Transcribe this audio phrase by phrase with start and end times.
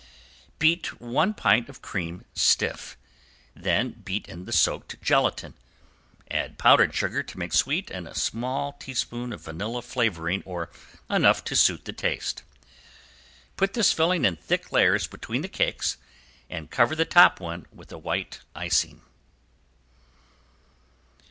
[0.57, 2.97] Beat one pint of cream stiff,
[3.55, 5.53] then beat in the soaked gelatin,
[6.31, 10.71] add powdered sugar to make sweet and a small teaspoon vanilla flavoring or
[11.07, 12.41] enough to suit the taste.
[13.57, 15.97] Put this filling in thick layers between the cakes
[16.49, 19.03] and cover the top one with a white icing.